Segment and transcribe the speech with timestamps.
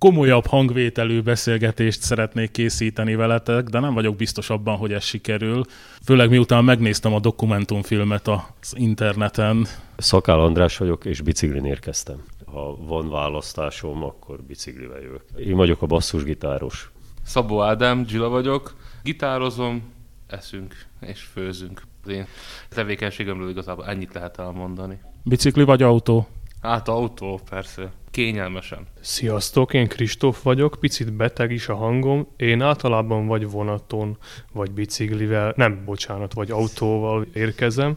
[0.00, 5.62] komolyabb hangvételű beszélgetést szeretnék készíteni veletek, de nem vagyok biztos abban, hogy ez sikerül.
[6.04, 9.66] Főleg miután megnéztem a dokumentumfilmet az interneten.
[9.96, 12.24] Szakál András vagyok, és biciklin érkeztem.
[12.44, 15.24] Ha van választásom, akkor biciklivel jövök.
[15.36, 16.90] Én vagyok a basszusgitáros.
[17.22, 18.74] Szabó Ádám, Gyula vagyok.
[19.02, 19.82] Gitározom,
[20.26, 21.82] eszünk és főzünk.
[22.04, 22.26] Az én
[22.68, 25.00] tevékenységemről igazából ennyit lehet elmondani.
[25.24, 26.26] Bicikli vagy autó?
[26.62, 27.92] Hát autó, persze.
[28.10, 28.86] Kényelmesen.
[29.00, 32.26] Sziasztok, én Kristóf vagyok, picit beteg is a hangom.
[32.36, 34.16] Én általában vagy vonaton,
[34.52, 37.96] vagy biciklivel, nem, bocsánat, vagy autóval érkezem.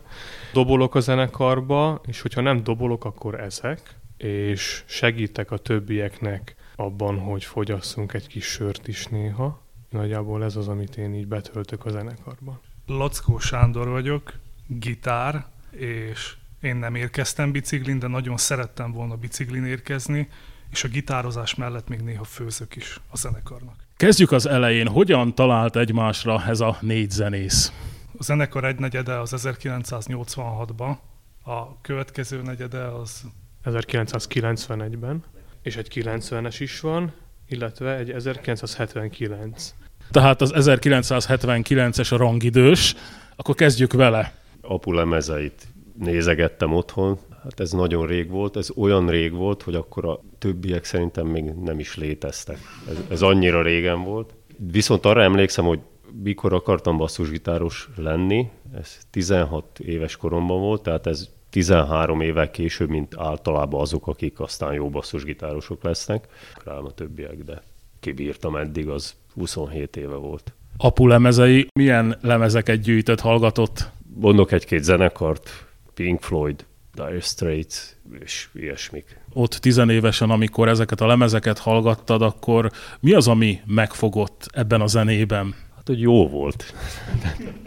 [0.54, 7.44] Dobolok a zenekarba, és hogyha nem dobolok, akkor ezek, és segítek a többieknek abban, hogy
[7.44, 9.62] fogyasszunk egy kis sört is néha.
[9.90, 12.60] Nagyjából ez az, amit én így betöltök a zenekarban.
[12.86, 14.34] Lackó Sándor vagyok,
[14.68, 20.28] gitár, és én nem érkeztem biciklin, de nagyon szerettem volna biciklin érkezni,
[20.72, 23.76] és a gitározás mellett még néha főzök is a zenekarnak.
[23.98, 24.88] Kezdjük az elején.
[24.88, 27.72] Hogyan talált egymásra ez a négy zenész?
[28.18, 30.96] A zenekar egynegyede az 1986-ban,
[31.44, 33.24] a következő negyede az
[33.66, 35.24] 1991-ben,
[35.62, 37.14] és egy 90-es is van,
[37.48, 39.74] illetve egy 1979.
[40.12, 42.96] Tehát az 1979-es a rangidős,
[43.36, 44.34] akkor kezdjük vele.
[44.62, 50.06] Apu lemezeit nézegettem otthon, hát ez nagyon rég volt, ez olyan rég volt, hogy akkor
[50.06, 52.58] a többiek szerintem még nem is léteztek.
[52.90, 54.34] Ez, ez annyira régen volt.
[54.58, 55.80] Viszont arra emlékszem, hogy
[56.24, 63.16] mikor akartam basszusgitáros lenni, ez 16 éves koromban volt, tehát ez 13 évvel később, mint
[63.18, 66.28] általában azok, akik aztán jó basszusgitárosok lesznek.
[66.66, 67.62] Rám a többiek, de
[68.00, 70.54] kibírtam eddig, az 27 éve volt.
[70.78, 73.90] Apu lemezei, milyen lemezeket gyűjtött, hallgatott?
[74.16, 75.50] Mondok egy-két zenekart,
[75.94, 79.20] Pink Floyd, Dire Straits és ilyesmik.
[79.34, 85.56] Ott tizenévesen, amikor ezeket a lemezeket hallgattad, akkor mi az, ami megfogott ebben a zenében?
[85.76, 86.74] Hát, hogy jó volt.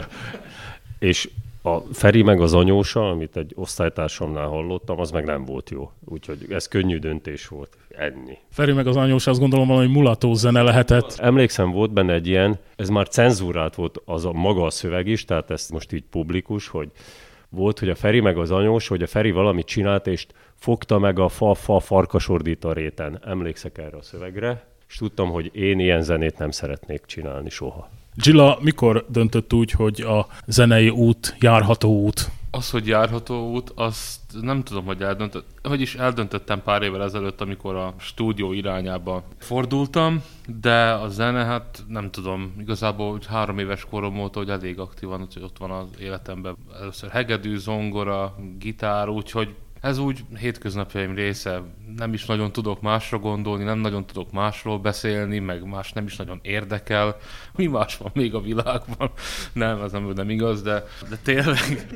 [0.99, 1.31] és
[1.67, 5.91] a Feri meg az anyósa, amit egy osztálytársamnál hallottam, az meg nem volt jó.
[6.05, 7.77] Úgyhogy ez könnyű döntés volt.
[7.89, 8.39] Ennyi.
[8.51, 11.15] Feri meg az anyósa azt gondolom valami mulató zene lehetett.
[11.19, 15.25] Emlékszem, volt benne egy ilyen, ez már cenzúrált volt az a maga a szöveg is,
[15.25, 16.91] tehát ez most így publikus, hogy
[17.57, 21.19] volt, hogy a Feri meg az anyós, hogy a Feri valamit csinált, és fogta meg
[21.19, 23.21] a fa-fa farkasordít réten.
[23.25, 27.89] Emlékszek erre a szövegre, és tudtam, hogy én ilyen zenét nem szeretnék csinálni soha.
[28.15, 32.31] Gilla, mikor döntött úgy, hogy a zenei út járható út?
[32.57, 35.47] Az, hogy járható út, azt nem tudom, hogy eldöntött.
[35.63, 40.23] Vagyis eldöntöttem pár évvel ezelőtt, amikor a stúdió irányába fordultam,
[40.61, 45.19] de a zene, hát nem tudom, igazából hogy három éves korom óta, hogy elég aktívan,
[45.19, 46.57] hogy ott van az életemben.
[46.81, 51.63] Először hegedű, zongora, gitár, úgyhogy ez úgy hétköznapjaim része.
[51.97, 56.17] Nem is nagyon tudok másra gondolni, nem nagyon tudok másról beszélni, meg más nem is
[56.17, 57.17] nagyon érdekel.
[57.57, 59.11] Mi más van még a világban?
[59.53, 61.87] Nem, ez nem, nem igaz, de, de tényleg...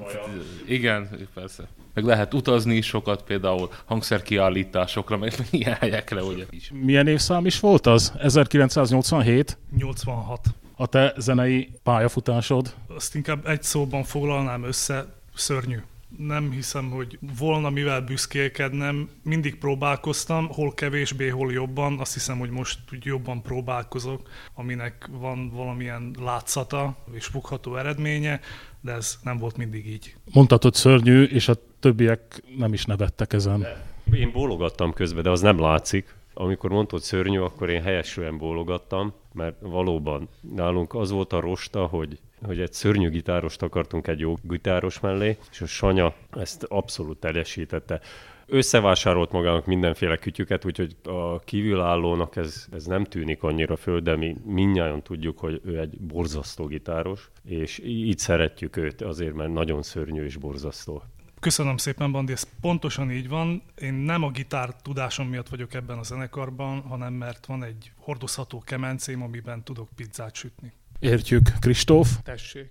[0.67, 1.69] Igen, persze.
[1.95, 6.45] Meg lehet utazni is sokat, például hangszerkiállításokra, meg ilyen helyekre, ugye.
[6.73, 8.13] Milyen évszám is volt az?
[8.19, 9.59] 1987?
[9.77, 10.47] 86.
[10.77, 12.75] A te zenei pályafutásod?
[12.89, 15.79] Azt inkább egy szóban foglalnám össze, szörnyű
[16.19, 19.09] nem hiszem, hogy volna mivel büszkélkednem.
[19.23, 21.99] Mindig próbálkoztam, hol kevésbé, hol jobban.
[21.99, 28.41] Azt hiszem, hogy most úgy jobban próbálkozok, aminek van valamilyen látszata és fogható eredménye,
[28.81, 30.15] de ez nem volt mindig így.
[30.33, 33.67] Mondhatod szörnyű, és a többiek nem is nevettek ezen.
[34.13, 36.15] Én bólogattam közben, de az nem látszik.
[36.35, 42.19] Amikor mondtad szörnyű, akkor én helyesően bólogattam, mert valóban nálunk az volt a rosta, hogy
[42.43, 48.01] hogy egy szörnyű gitárost akartunk egy jó gitáros mellé, és a Sanya ezt abszolút teljesítette.
[48.47, 54.37] Összevásárolt magának mindenféle kütyüket, úgyhogy a kívülállónak ez, ez nem tűnik annyira föl, de mi
[54.45, 60.25] mindnyáján tudjuk, hogy ő egy borzasztó gitáros, és így szeretjük őt azért, mert nagyon szörnyű
[60.25, 61.03] és borzasztó.
[61.41, 63.63] Köszönöm szépen, Bandi, ez pontosan így van.
[63.79, 68.59] Én nem a gitár tudásom miatt vagyok ebben a zenekarban, hanem mert van egy hordozható
[68.59, 70.73] kemencém, amiben tudok pizzát sütni.
[71.01, 72.17] Értjük, Kristóf.
[72.23, 72.71] Tessék.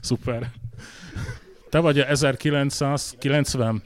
[0.00, 0.50] Szuper.
[1.68, 3.82] Te vagy a 1990?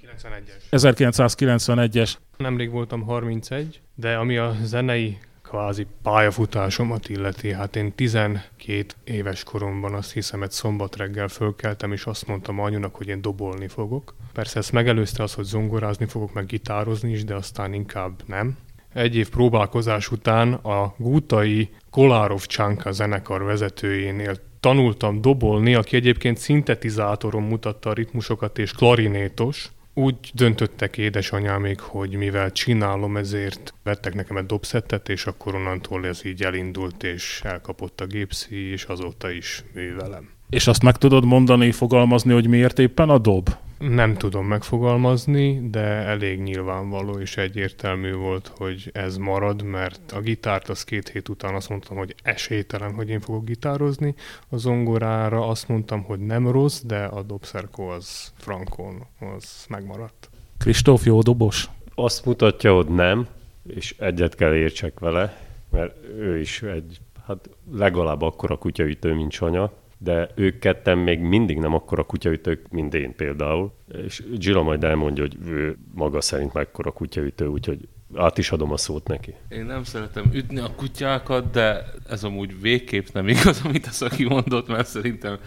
[0.70, 0.70] 91-es.
[0.70, 2.12] 1991-es.
[2.36, 9.94] Nemrég voltam 31, de ami a zenei kvázi pályafutásomat illeti, hát én 12 éves koromban
[9.94, 14.14] azt hiszem egy szombat reggel fölkeltem, és azt mondtam anyunak, hogy én dobolni fogok.
[14.32, 18.56] Persze ezt megelőzte az, hogy zongorázni fogok, meg gitározni is, de aztán inkább nem.
[18.94, 27.43] Egy év próbálkozás után a Gútai Kolárov Csanka zenekar vezetőjénél tanultam dobolni, aki egyébként szintetizátoron
[27.43, 34.46] mutatta a ritmusokat és klarinétos, Úgy döntöttek édesanyámék, hogy mivel csinálom, ezért vettek nekem egy
[34.46, 40.29] dobszettet, és akkor onnantól ez így elindult, és elkapott a gépszi, és azóta is művelem.
[40.50, 43.49] És azt meg tudod mondani, fogalmazni, hogy miért éppen a dob?
[43.88, 50.69] Nem tudom megfogalmazni, de elég nyilvánvaló és egyértelmű volt, hogy ez marad, mert a gitárt
[50.69, 54.14] az két hét után azt mondtam, hogy esélytelen, hogy én fogok gitározni.
[54.48, 60.31] A zongorára azt mondtam, hogy nem rossz, de a dobszerkó az frankon, az megmaradt.
[60.58, 61.69] Kristóf jó dobos?
[61.94, 63.28] Azt mutatja, hogy nem,
[63.66, 65.40] és egyet kell értsek vele,
[65.70, 69.72] mert ő is egy, hát legalább akkora kutyaütő, mint Sanya,
[70.04, 73.72] de ők ketten még mindig nem akkora kutyaütők, mint én például.
[74.04, 78.76] És Gila majd elmondja, hogy ő maga szerint mekkora kutyaütő, úgyhogy át is adom a
[78.76, 79.34] szót neki.
[79.48, 84.24] Én nem szeretem ütni a kutyákat, de ez amúgy végképp nem igaz, amit az aki
[84.24, 85.38] mondott, mert szerintem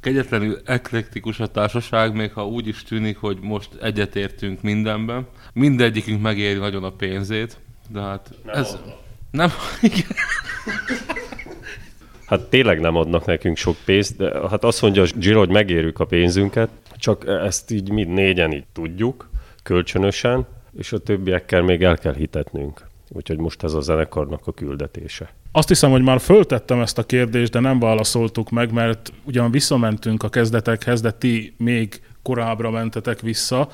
[0.00, 5.26] kegyetlenül eklektikus a társaság, még ha úgy is tűnik, hogy most egyetértünk mindenben.
[5.52, 7.58] Mindegyikünk megéri nagyon a pénzét,
[7.88, 8.72] de hát nem ez...
[8.72, 9.00] Adnak.
[9.30, 9.50] Nem,
[9.92, 10.16] igen.
[12.32, 16.04] Hát tényleg nem adnak nekünk sok pénzt, de hát azt mondja Giro, hogy megérjük a
[16.04, 19.30] pénzünket, csak ezt így mind négyen így tudjuk,
[19.62, 20.46] kölcsönösen,
[20.78, 22.86] és a többiekkel még el kell hitetnünk.
[23.08, 25.32] Úgyhogy most ez a zenekarnak a küldetése.
[25.52, 30.22] Azt hiszem, hogy már föltettem ezt a kérdést, de nem válaszoltuk meg, mert ugyan visszamentünk
[30.22, 33.68] a kezdetekhez, de ti még korábbra mentetek vissza.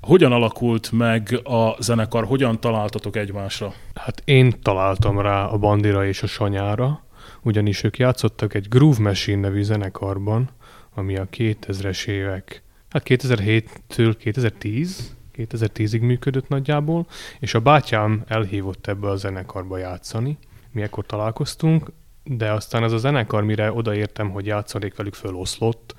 [0.00, 3.72] Hogyan alakult meg a zenekar, hogyan találtatok egymásra?
[3.94, 7.06] Hát én találtam rá a Bandira és a Sanyára,
[7.48, 10.50] ugyanis ők játszottak egy Groove Machine nevű zenekarban,
[10.94, 17.06] ami a 2000-es évek, hát 2007-től 2010, 2010-ig működött nagyjából,
[17.38, 20.38] és a bátyám elhívott ebbe a zenekarba játszani.
[20.70, 21.92] Mi ekkor találkoztunk,
[22.24, 25.94] de aztán ez a zenekar, mire odaértem, hogy játszanék velük föloszlott,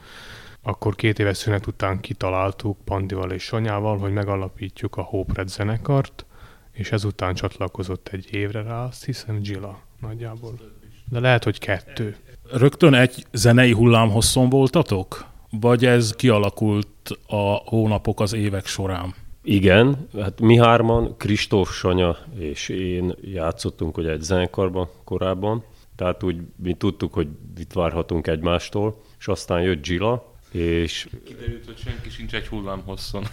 [0.61, 6.25] akkor két éves szünet után kitaláltuk Pandival és Sanyával, hogy megalapítjuk a Hope Red zenekart,
[6.71, 10.78] és ezután csatlakozott egy évre rá, azt hiszem Gila nagyjából
[11.09, 12.15] de lehet, hogy kettő.
[12.51, 15.25] Rögtön egy zenei hullámhosszon voltatok?
[15.49, 19.13] Vagy ez kialakult a hónapok, az évek során?
[19.43, 25.63] Igen, hát mi hárman, Kristóf, Sanya és én játszottunk ugye egy zenekarban korábban,
[25.95, 27.27] tehát úgy mi tudtuk, hogy
[27.57, 31.07] itt várhatunk egymástól, és aztán jött Gila, és...
[31.25, 33.23] Kiderült, hogy senki sincs egy hullámhosszon.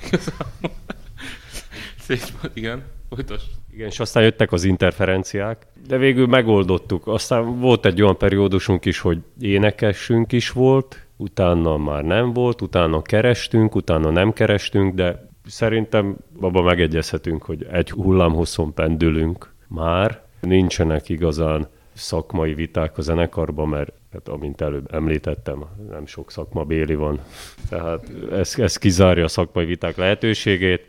[2.55, 3.47] igen, folytasd.
[3.77, 7.07] Igen, és aztán jöttek az interferenciák, de végül megoldottuk.
[7.07, 13.03] Aztán volt egy olyan periódusunk is, hogy énekesünk is volt, utána már nem volt, utána
[13.03, 20.23] kerestünk, utána nem kerestünk, de szerintem abban megegyezhetünk, hogy egy hullámhosszon pendülünk már.
[20.41, 27.21] Nincsenek igazán szakmai viták a zenekarban, mert hát, amint előbb említettem, nem sok szakmabéli van.
[27.69, 30.87] Tehát ez, ez kizárja a szakmai viták lehetőségét.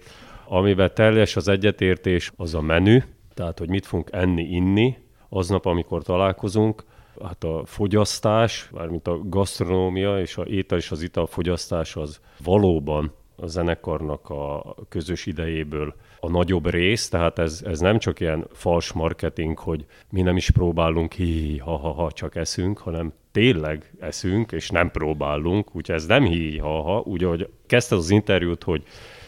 [0.49, 2.99] Amiben teljes az egyetértés, az a menü,
[3.33, 4.97] tehát hogy mit fogunk enni, inni,
[5.29, 6.83] aznap, amikor találkozunk,
[7.23, 13.11] hát a fogyasztás, mármint a gasztronómia és a étel és az ital fogyasztás az valóban
[13.35, 18.91] a zenekarnak a közös idejéből a nagyobb rész, tehát ez, ez nem csak ilyen fals
[18.91, 24.51] marketing, hogy mi nem is próbálunk hi ha, ha, ha csak eszünk, hanem tényleg eszünk,
[24.51, 28.83] és nem próbálunk, úgyhogy ez nem hi ha, ha, úgy, ahogy kezdte az interjút, hogy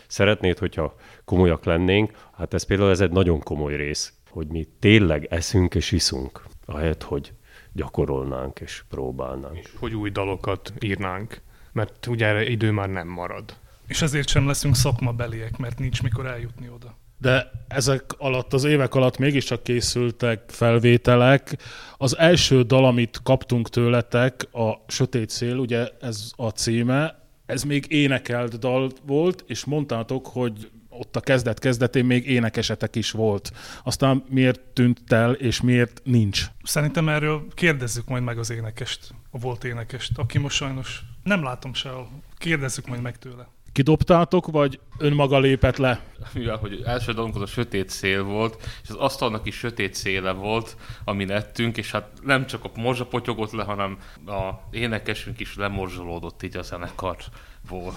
[0.10, 0.96] szeretnéd, hogyha
[1.26, 5.92] komolyak lennénk, hát ez például ez egy nagyon komoly rész, hogy mi tényleg eszünk és
[5.92, 7.34] iszunk, ahelyett, hogy
[7.74, 9.58] gyakorolnánk és próbálnánk.
[9.58, 11.42] És hogy új dalokat írnánk,
[11.72, 13.58] mert ugye erre idő már nem marad.
[13.88, 16.98] És ezért sem leszünk szakmabeliek, mert nincs mikor eljutni oda.
[17.18, 21.58] De ezek alatt, az évek alatt mégiscsak készültek felvételek.
[21.98, 27.20] Az első dal, amit kaptunk tőletek, a Sötét Szél, ugye ez a címe,
[27.50, 33.52] ez még énekelt dal volt, és mondtátok, hogy ott a kezdet-kezdetén még énekesetek is volt.
[33.84, 36.46] Aztán miért tűnt el, és miért nincs?
[36.64, 41.74] Szerintem erről kérdezzük majd meg az énekest, a volt énekest, aki most sajnos nem látom
[41.74, 41.90] se,
[42.38, 43.48] kérdezzük majd meg tőle.
[43.72, 46.04] Kidobtátok, vagy önmaga lépett le?
[46.34, 50.32] Mivel, hogy első dolgunk az a sötét szél volt, és az asztalnak is sötét széle
[50.32, 55.56] volt, amin ettünk, és hát nem csak a morzsa potyogott le, hanem a énekesünk is
[55.56, 57.94] lemorzsolódott így a zenekarból.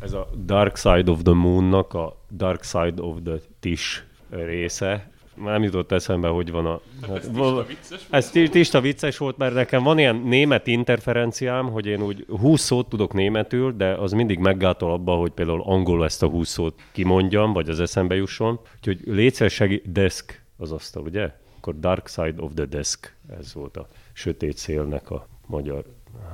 [0.00, 5.52] Ez a Dark Side of the Moon-nak a Dark Side of the Tish része, már
[5.52, 6.80] nem jutott eszembe, hogy van a...
[7.08, 7.30] Hát,
[8.10, 12.88] ez tiszta vicces volt, mert nekem van ilyen német interferenciám, hogy én úgy 20 szót
[12.88, 17.52] tudok németül, de az mindig meggátol abba, hogy például angolul ezt a 20 szót kimondjam,
[17.52, 18.60] vagy az eszembe jusson.
[18.76, 21.30] Úgyhogy létszer segít, desk az asztal, ugye?
[21.56, 25.84] Akkor Dark Side of the Desk, ez volt a sötét szélnek a magyar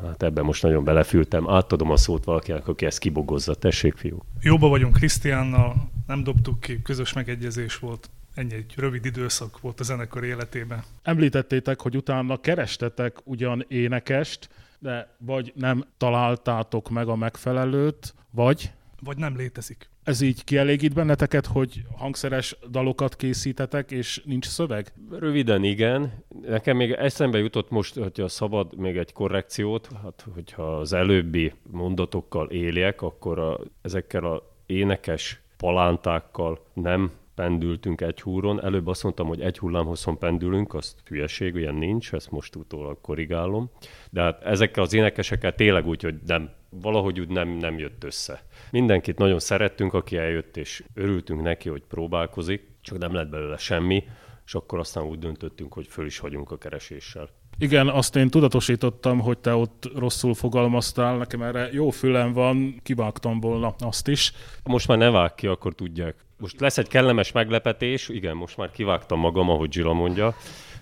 [0.02, 1.50] Hát ebben most nagyon belefültem.
[1.50, 3.54] Átadom a szót valakinek, aki ezt kibogozza.
[3.54, 4.22] Tessék, fiú.
[4.40, 8.10] Jóba vagyunk Krisztiánnal, nem dobtuk ki, közös megegyezés volt.
[8.34, 10.82] Ennyi egy rövid időszak volt a zenekar életében.
[11.02, 18.70] Említettétek, hogy utána kerestetek ugyan énekest, de vagy nem találtátok meg a megfelelőt, vagy
[19.02, 19.88] Vagy nem létezik.
[20.04, 24.92] ez így kielégít benneteket, hogy hangszeres dalokat készítetek, és nincs szöveg?
[25.10, 26.24] Röviden igen.
[26.46, 32.50] Nekem még eszembe jutott most, hogyha szabad még egy korrekciót, hát hogyha az előbbi mondatokkal
[32.50, 37.10] éljek, akkor a, ezekkel a énekes palántákkal nem
[37.40, 38.62] pendültünk egy húron.
[38.64, 43.70] Előbb azt mondtam, hogy egy hullámhosszon pendülünk, azt hülyeség, ilyen nincs, ezt most utólag korrigálom.
[44.10, 48.42] De hát ezekkel az énekesekkel tényleg úgy, hogy nem, valahogy úgy nem, nem jött össze.
[48.70, 54.04] Mindenkit nagyon szerettünk, aki eljött, és örültünk neki, hogy próbálkozik, csak nem lett belőle semmi,
[54.46, 57.28] és akkor aztán úgy döntöttünk, hogy föl is vagyunk a kereséssel.
[57.62, 63.40] Igen, azt én tudatosítottam, hogy te ott rosszul fogalmaztál, nekem erre jó fülem van, kivágtam
[63.40, 64.32] volna azt is.
[64.64, 66.14] Most már ne vág ki, akkor tudják.
[66.38, 70.34] Most lesz egy kellemes meglepetés, igen, most már kivágtam magam, ahogy Zsila mondja.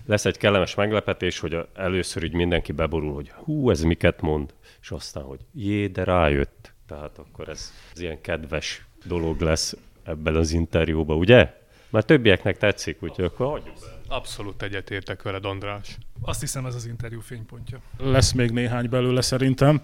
[0.05, 4.91] Lesz egy kellemes meglepetés, hogy először így mindenki beborul, hogy hú, ez miket mond, és
[4.91, 6.73] aztán, hogy jé, de rájött.
[6.87, 11.58] Tehát akkor ez, ez ilyen kedves dolog lesz ebben az interjúban, ugye?
[11.89, 13.75] Mert többieknek tetszik, úgyhogy akkor hagyjuk.
[14.07, 15.97] Abszolút egyetértek veled, András.
[16.21, 17.79] Azt hiszem ez az interjú fénypontja.
[17.97, 19.81] Lesz még néhány belőle szerintem.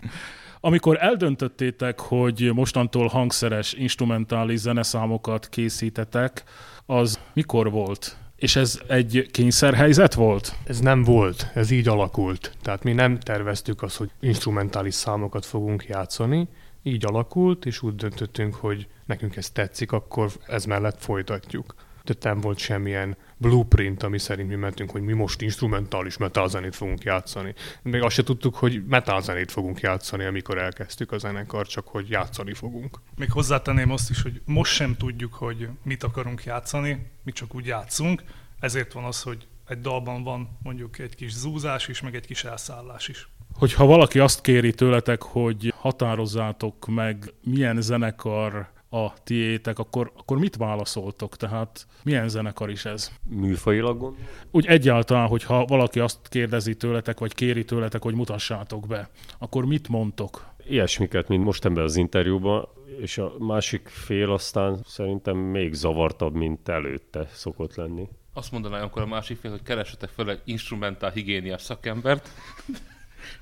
[0.60, 6.44] Amikor eldöntöttétek, hogy mostantól hangszeres, instrumentális zeneszámokat készítetek,
[6.86, 8.18] az mikor volt?
[8.36, 10.56] És ez egy kényszerhelyzet volt?
[10.66, 12.58] Ez nem volt, ez így alakult.
[12.62, 16.48] Tehát mi nem terveztük azt, hogy instrumentális számokat fogunk játszani,
[16.84, 21.76] így alakult, és úgy döntöttünk, hogy nekünk ez tetszik, akkor ez mellett folytatjuk.
[22.06, 27.04] Tehát nem volt semmilyen blueprint, ami szerint mi mentünk, hogy mi most instrumentális metalzenét fogunk
[27.04, 27.54] játszani.
[27.82, 32.54] Még azt se tudtuk, hogy metalzenét fogunk játszani, amikor elkezdtük a zenekar, csak hogy játszani
[32.54, 33.00] fogunk.
[33.16, 37.66] Még hozzátenném azt is, hogy most sem tudjuk, hogy mit akarunk játszani, mi csak úgy
[37.66, 38.24] játszunk,
[38.60, 42.44] ezért van az, hogy egy dalban van mondjuk egy kis zúzás is, meg egy kis
[42.44, 43.30] elszállás is.
[43.54, 50.56] Hogyha valaki azt kéri tőletek, hogy határozzátok meg, milyen zenekar a tiétek, akkor, akkor mit
[50.56, 51.36] válaszoltok?
[51.36, 53.12] Tehát milyen zenekar is ez?
[53.30, 54.26] Műfajilag gondol?
[54.52, 59.88] Úgy egyáltalán, hogyha valaki azt kérdezi tőletek, vagy kéri tőletek, hogy mutassátok be, akkor mit
[59.88, 60.46] mondtok?
[60.68, 62.68] Ilyesmiket, mint most ebben az interjúban,
[63.00, 68.08] és a másik fél aztán szerintem még zavartabb, mint előtte szokott lenni.
[68.34, 72.30] Azt mondanám akkor a másik fél, hogy keresetek fel egy instrumentál higiéniás szakembert,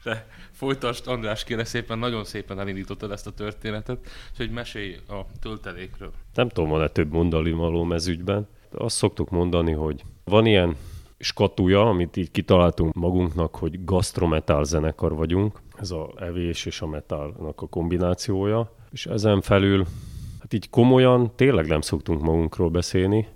[0.03, 3.99] de folytasd, András, kérlek szépen, nagyon szépen elindítottad ezt a történetet,
[4.31, 6.11] és hogy mesélj a töltelékről.
[6.33, 8.47] Nem tudom, van-e több mondani való mezügyben.
[8.71, 10.75] De azt szoktuk mondani, hogy van ilyen
[11.17, 15.61] skatuja, amit így kitaláltunk magunknak, hogy gastrometal zenekar vagyunk.
[15.77, 18.71] Ez a evés és a metalnak a kombinációja.
[18.91, 19.85] És ezen felül,
[20.39, 23.27] hát így komolyan tényleg nem szoktunk magunkról beszélni.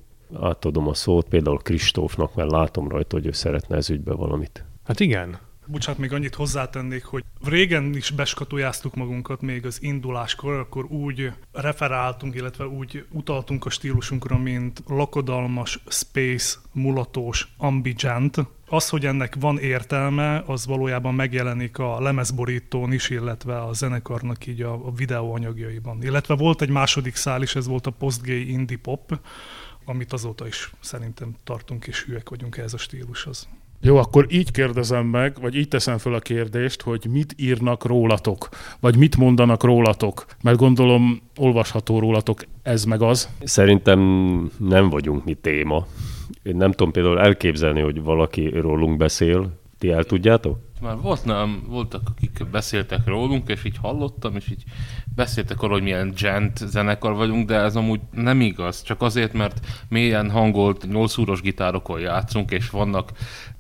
[0.42, 4.66] Átadom a szót például Kristófnak, mert látom rajta, hogy ő szeretne ez ügybe valamit.
[4.84, 10.86] Hát igen, Bocsánat, még annyit hozzátennék, hogy régen is beskatujáztuk magunkat még az induláskor, akkor
[10.86, 18.38] úgy referáltunk, illetve úgy utaltunk a stílusunkra, mint lakodalmas, space, mulatós, ambigent.
[18.70, 24.62] Az, hogy ennek van értelme, az valójában megjelenik a lemezborítón is, illetve a zenekarnak így
[24.62, 26.04] a, a videóanyagjaiban.
[26.04, 29.20] Illetve volt egy második szál is, ez volt a post-gay indie pop,
[29.86, 33.48] amit azóta is szerintem tartunk és hülyek vagyunk ehhez a stílushoz.
[33.82, 38.50] Jó, akkor így kérdezem meg, vagy így teszem fel a kérdést, hogy mit írnak rólatok,
[38.80, 43.30] vagy mit mondanak rólatok, mert gondolom olvasható rólatok ez meg az.
[43.44, 44.00] Szerintem
[44.58, 45.86] nem vagyunk mi téma.
[46.44, 49.60] Én nem tudom például elképzelni, hogy valaki rólunk beszél.
[49.78, 50.67] Ti el tudjátok?
[50.82, 54.64] Már volt, nem, voltak, akik beszéltek rólunk, és így hallottam, és így
[55.16, 58.82] beszéltek arról, hogy milyen gent zenekar vagyunk, de ez amúgy nem igaz.
[58.82, 63.12] Csak azért, mert mélyen hangolt 8 úros gitárokon játszunk, és vannak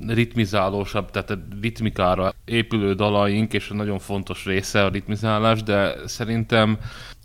[0.07, 6.77] ritmizálósabb, tehát a ritmikára épülő dalaink, és nagyon fontos része a ritmizálás, de szerintem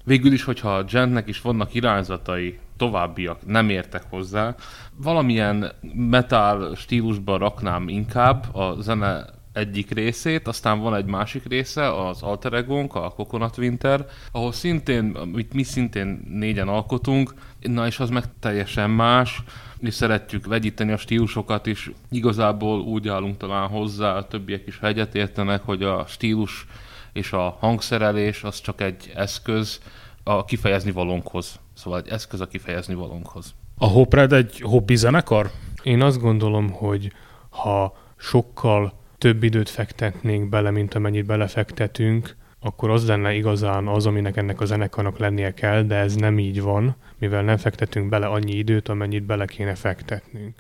[0.05, 4.55] végül is, hogyha a gentnek is vannak irányzatai, továbbiak nem értek hozzá,
[4.97, 12.23] valamilyen metal stílusban raknám inkább a zene egyik részét, aztán van egy másik része, az
[12.23, 18.11] Alter Egónk, a Coconut Winter, ahol szintén, amit mi szintén négyen alkotunk, na és az
[18.11, 19.43] meg teljesen más,
[19.81, 21.91] és szeretjük vegyíteni a stílusokat is.
[22.11, 26.67] Igazából úgy állunk talán hozzá, a többiek is ha egyetértenek, hogy a stílus
[27.13, 29.81] és a hangszerelés az csak egy eszköz
[30.23, 31.61] a kifejezni valónkhoz.
[31.75, 33.55] Szóval egy eszköz a kifejezni valónkhoz.
[33.79, 35.51] A Hopred egy hobbi zenekar?
[35.83, 37.13] Én azt gondolom, hogy
[37.49, 38.93] ha sokkal
[39.23, 44.65] több időt fektetnénk bele, mint amennyit belefektetünk, akkor az lenne igazán az, aminek ennek a
[44.65, 49.23] zenekarnak lennie kell, de ez nem így van, mivel nem fektetünk bele annyi időt, amennyit
[49.23, 50.55] bele kéne fektetnünk.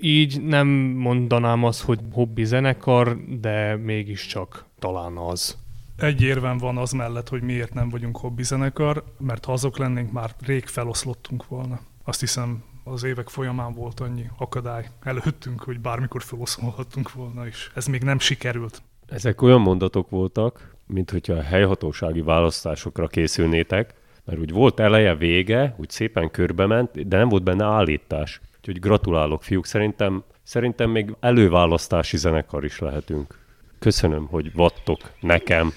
[0.00, 5.56] Így nem mondanám azt, hogy hobbi zenekar, de mégiscsak talán az.
[5.96, 10.12] Egy érven van az mellett, hogy miért nem vagyunk hobbi zenekar, mert ha azok lennénk,
[10.12, 11.80] már rég feloszlottunk volna.
[12.02, 17.86] Azt hiszem, az évek folyamán volt annyi akadály előttünk, hogy bármikor feloszolhattunk volna, és ez
[17.86, 18.82] még nem sikerült.
[19.06, 25.74] Ezek olyan mondatok voltak, mint hogyha a helyhatósági választásokra készülnétek, mert úgy volt eleje, vége,
[25.78, 28.40] úgy szépen körbe ment, de nem volt benne állítás.
[28.56, 33.38] Úgyhogy gratulálok, fiúk, szerintem, szerintem még előválasztási zenekar is lehetünk.
[33.78, 35.72] Köszönöm, hogy vattok nekem.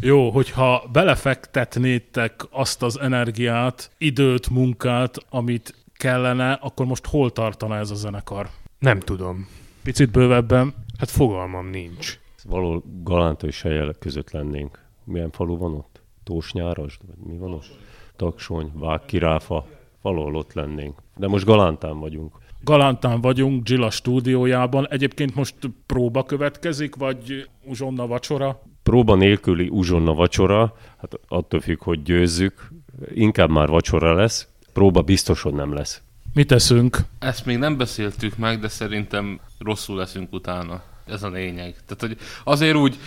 [0.00, 7.90] Jó, hogyha belefektetnétek azt az energiát, időt, munkát, amit kellene, akkor most hol tartana ez
[7.90, 8.48] a zenekar?
[8.78, 9.48] Nem tudom.
[9.82, 10.74] Picit bővebben.
[10.98, 12.18] Hát fogalmam nincs.
[12.44, 14.84] Való Galánta és Helyel között lennénk.
[15.04, 16.00] Milyen falu van ott?
[16.24, 17.00] Tósnyárasd?
[17.06, 17.78] Vagy mi van ott?
[18.16, 19.66] Taksony, Vágkiráfa.
[20.02, 20.98] Valahol ott lennénk.
[21.16, 22.36] De most Galántán vagyunk.
[22.64, 24.88] Galántán vagyunk, Gilla stúdiójában.
[24.88, 25.54] Egyébként most
[25.86, 28.60] próba következik, vagy uzsonna vacsora?
[28.88, 32.68] Próba nélküli uzsonna vacsora, hát attól függ, hogy győzzük.
[33.14, 34.46] Inkább már vacsora lesz.
[34.72, 36.02] Próba biztos, hogy nem lesz.
[36.34, 36.98] Mit teszünk?
[37.18, 40.82] Ezt még nem beszéltük meg, de szerintem rosszul leszünk utána.
[41.06, 41.74] Ez a lényeg.
[41.86, 42.98] Tehát, hogy azért úgy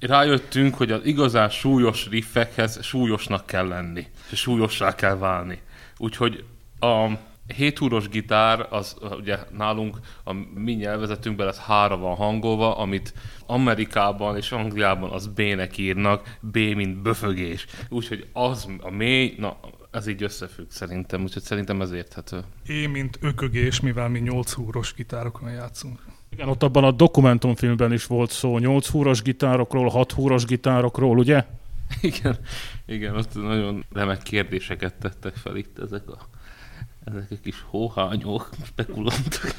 [0.00, 4.06] rájöttünk, hogy az igazán súlyos riffekhez súlyosnak kell lenni.
[4.30, 5.60] És súlyossá kell válni.
[5.98, 6.44] Úgyhogy
[6.80, 7.08] a
[7.56, 13.12] 7 húros gitár, az ugye nálunk a mi nyelvezetünkben ez hára van hangolva, amit
[13.46, 17.66] Amerikában és Angliában az B-nek írnak, B mint böfögés.
[17.88, 19.56] Úgyhogy az a mély, na
[19.90, 22.40] ez így összefügg szerintem, úgyhogy szerintem ez érthető.
[22.66, 26.00] Én, mint ökögés, mivel mi 8 húros gitárokon játszunk.
[26.30, 31.44] Igen, ott abban a dokumentumfilmben is volt szó 8 húros gitárokról, 6 húros gitárokról, ugye?
[32.00, 32.38] Igen,
[32.86, 36.18] igen, ott nagyon remek kérdéseket tettek fel itt ezek a,
[37.16, 39.54] ezek a kis hóhányok, spekulantok.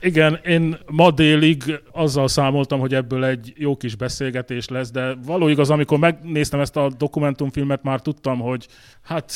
[0.00, 5.48] Igen, én ma délig azzal számoltam, hogy ebből egy jó kis beszélgetés lesz, de való
[5.48, 8.66] igaz, amikor megnéztem ezt a dokumentumfilmet, már tudtam, hogy
[9.02, 9.32] hát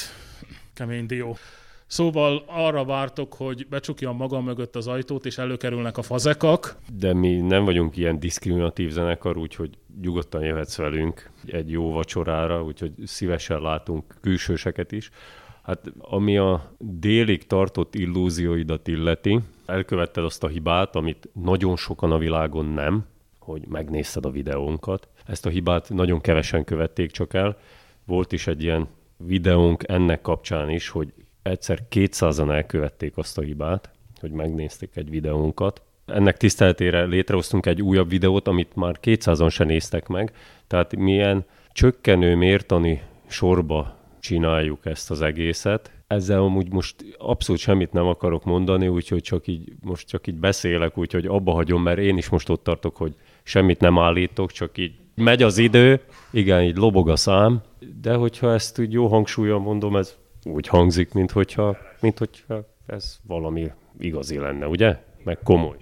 [0.74, 1.36] kemény dió.
[1.86, 6.76] Szóval arra vártok, hogy becsukjam magam mögött az ajtót, és előkerülnek a fazekak.
[6.98, 12.92] De mi nem vagyunk ilyen diszkriminatív zenekar, úgyhogy nyugodtan jöhetsz velünk egy jó vacsorára, úgyhogy
[13.04, 15.10] szívesen látunk külsőseket is.
[15.62, 22.18] Hát ami a délig tartott illúzióidat illeti, elkövetted azt a hibát, amit nagyon sokan a
[22.18, 23.06] világon nem,
[23.38, 25.08] hogy megnézted a videónkat.
[25.26, 27.58] Ezt a hibát nagyon kevesen követték csak el.
[28.04, 33.90] Volt is egy ilyen videónk ennek kapcsán is, hogy egyszer 200-an elkövették azt a hibát,
[34.20, 35.82] hogy megnézték egy videónkat.
[36.06, 40.32] Ennek tiszteletére létrehoztunk egy újabb videót, amit már 200-an se néztek meg,
[40.66, 45.92] tehát milyen csökkenő mértani sorba csináljuk ezt az egészet.
[46.06, 50.98] Ezzel amúgy most abszolút semmit nem akarok mondani, úgyhogy csak így, most csak így beszélek,
[50.98, 54.92] úgyhogy abba hagyom, mert én is most ott tartok, hogy semmit nem állítok, csak így
[55.14, 57.60] megy az idő, igen, így lobog a szám,
[58.02, 63.18] de hogyha ezt úgy jó hangsúlyan mondom, ez úgy hangzik, mint hogyha, mint hogyha ez
[63.26, 64.98] valami igazi lenne, ugye?
[65.24, 65.76] Meg komoly.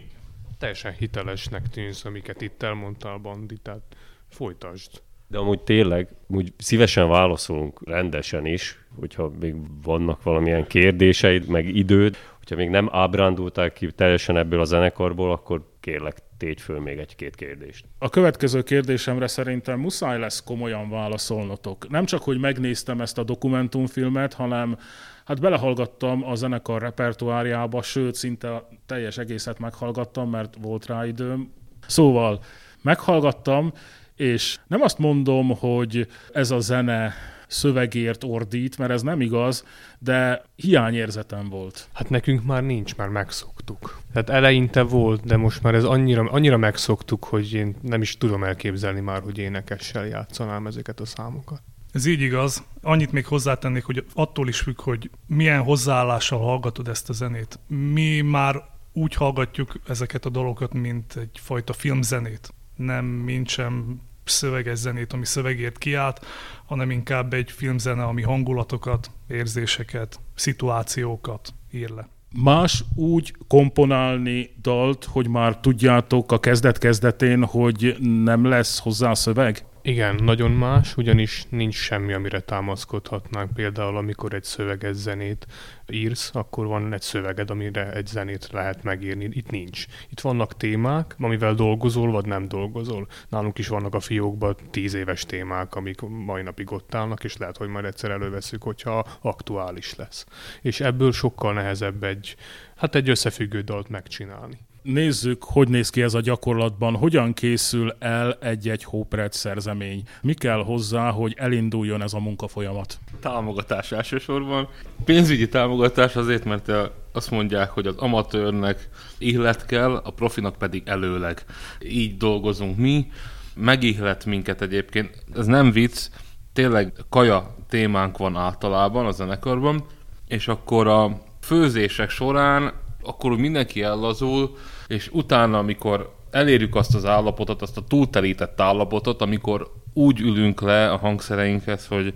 [0.58, 3.96] Teljesen hitelesnek tűnsz, amiket itt elmondtál, Bandi, tehát
[4.28, 5.02] folytasd.
[5.28, 12.16] De amúgy tényleg, úgy szívesen válaszolunk rendesen is, hogyha még vannak valamilyen kérdéseid, meg időd,
[12.38, 17.34] hogyha még nem ábrándultál ki teljesen ebből a zenekarból, akkor kérlek, tégy föl még egy-két
[17.34, 17.84] kérdést.
[17.98, 21.88] A következő kérdésemre szerintem muszáj lesz komolyan válaszolnotok.
[21.88, 24.78] Nem csak, hogy megnéztem ezt a dokumentumfilmet, hanem
[25.24, 31.52] hát belehallgattam a zenekar repertoáriába, sőt, szinte teljes egészet meghallgattam, mert volt rá időm.
[31.86, 32.40] Szóval
[32.82, 33.72] meghallgattam,
[34.18, 37.14] és nem azt mondom, hogy ez a zene
[37.46, 39.64] szövegért ordít, mert ez nem igaz,
[39.98, 41.88] de hiányérzetem volt.
[41.92, 44.00] Hát nekünk már nincs, már megszoktuk.
[44.12, 48.44] Tehát eleinte volt, de most már ez annyira, annyira megszoktuk, hogy én nem is tudom
[48.44, 51.62] elképzelni már, hogy énekessel játszanám ezeket a számokat.
[51.92, 52.66] Ez így igaz.
[52.82, 57.58] Annyit még hozzátennék, hogy attól is függ, hogy milyen hozzáállással hallgatod ezt a zenét.
[57.66, 62.54] Mi már úgy hallgatjuk ezeket a dolgokat, mint egyfajta filmzenét.
[62.76, 66.26] Nem, mint sem szöveges zenét, ami szövegért kiállt,
[66.66, 72.08] hanem inkább egy filmzene, ami hangulatokat, érzéseket, szituációkat ír le.
[72.42, 79.64] Más úgy komponálni dalt, hogy már tudjátok a kezdet-kezdetén, hogy nem lesz hozzá szöveg?
[79.82, 83.52] Igen, nagyon más, ugyanis nincs semmi, amire támaszkodhatnánk.
[83.52, 85.46] Például, amikor egy szöveges zenét
[85.88, 89.28] írsz, akkor van egy szöveged, amire egy zenét lehet megírni.
[89.32, 89.84] Itt nincs.
[90.10, 93.08] Itt vannak témák, amivel dolgozol, vagy nem dolgozol.
[93.28, 97.56] Nálunk is vannak a fiókban tíz éves témák, amik mai napig ott állnak, és lehet,
[97.56, 100.26] hogy majd egyszer előveszük, hogyha aktuális lesz.
[100.62, 102.36] És ebből sokkal nehezebb egy,
[102.76, 104.58] hát egy összefüggő dalt megcsinálni
[104.92, 110.02] nézzük, hogy néz ki ez a gyakorlatban, hogyan készül el egy-egy Hópret szerzemény.
[110.22, 112.98] Mi kell hozzá, hogy elinduljon ez a munkafolyamat?
[113.20, 114.68] Támogatás elsősorban.
[115.04, 116.72] Pénzügyi támogatás azért, mert
[117.12, 121.44] azt mondják, hogy az amatőrnek ihlet kell, a profinak pedig előleg.
[121.80, 123.06] Így dolgozunk mi.
[123.54, 125.24] Megihlet minket egyébként.
[125.34, 126.08] Ez nem vicc,
[126.52, 129.84] tényleg kaja témánk van általában a zenekarban,
[130.28, 132.72] és akkor a főzések során
[133.02, 134.56] akkor mindenki ellazul,
[134.88, 140.90] és utána, amikor elérjük azt az állapotot, azt a túltelített állapotot, amikor úgy ülünk le
[140.90, 142.14] a hangszereinkhez, hogy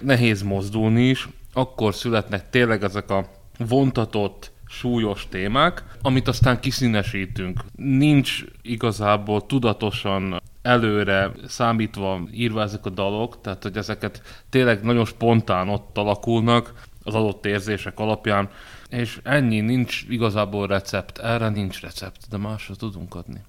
[0.00, 7.60] nehéz mozdulni is, akkor születnek tényleg ezek a vontatott, súlyos témák, amit aztán kiszínesítünk.
[7.76, 15.68] Nincs igazából tudatosan előre számítva írva ezek a dalok, tehát hogy ezeket tényleg nagyon spontán
[15.68, 16.72] ott alakulnak
[17.02, 18.48] az adott érzések alapján,
[18.92, 21.18] és ennyi, nincs igazából recept.
[21.18, 23.40] Erre nincs recept, de másra tudunk adni.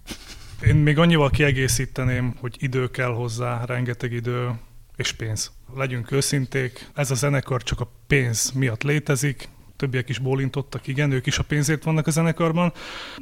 [0.65, 4.51] Én még annyival kiegészíteném, hogy idő kell hozzá, rengeteg idő
[4.95, 5.51] és pénz.
[5.75, 11.25] Legyünk őszinték, ez a zenekar csak a pénz miatt létezik, többiek is bólintottak, igen, ők
[11.25, 12.73] is a pénzért vannak a zenekarban.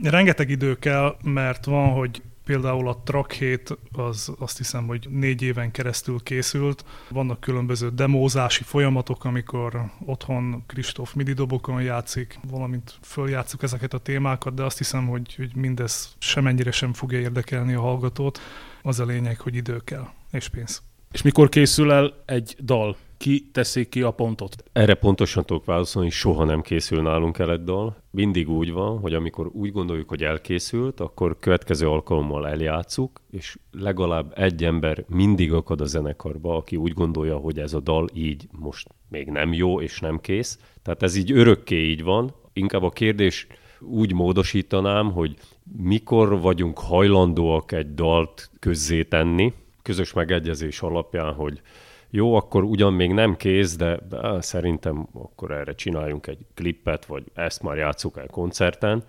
[0.03, 5.41] Rengeteg idő kell, mert van, hogy Például a Track 7 az azt hiszem, hogy négy
[5.41, 6.85] éven keresztül készült.
[7.09, 14.53] Vannak különböző demózási folyamatok, amikor otthon Kristóf midi dobokon játszik, valamint följátszuk ezeket a témákat,
[14.53, 18.39] de azt hiszem, hogy, hogy mindez semennyire sem fogja érdekelni a hallgatót.
[18.81, 20.81] Az a lényeg, hogy idő kell, és pénz.
[21.11, 22.95] És mikor készül el egy dal?
[23.21, 24.63] ki teszik ki a pontot?
[24.71, 27.95] Erre pontosan tudok válaszolni, soha nem készül nálunk el egy dal.
[28.11, 34.33] Mindig úgy van, hogy amikor úgy gondoljuk, hogy elkészült, akkor következő alkalommal eljátszuk, és legalább
[34.35, 38.87] egy ember mindig akad a zenekarba, aki úgy gondolja, hogy ez a dal így most
[39.09, 40.59] még nem jó és nem kész.
[40.81, 42.33] Tehát ez így örökké így van.
[42.53, 43.47] Inkább a kérdés
[43.79, 45.35] úgy módosítanám, hogy
[45.77, 49.53] mikor vagyunk hajlandóak egy dalt közzétenni,
[49.91, 51.61] közös megegyezés alapján, hogy
[52.09, 53.99] jó, akkor ugyan még nem kész, de,
[54.39, 59.03] szerintem akkor erre csináljunk egy klippet, vagy ezt már játsszuk el koncerten,